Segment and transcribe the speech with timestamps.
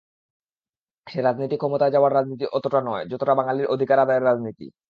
[1.07, 4.65] সে-রাজনীতি ক্ষমতায় যাওয়ার রাজনীতি অতটা নয়, যতটা বাঙালির অধিকার আদায়ের রাজনীতি।